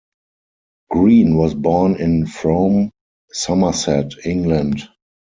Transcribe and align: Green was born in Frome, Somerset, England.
Green 0.89 1.37
was 1.37 1.53
born 1.53 1.97
in 1.97 2.25
Frome, 2.25 2.89
Somerset, 3.31 4.13
England. 4.25 4.87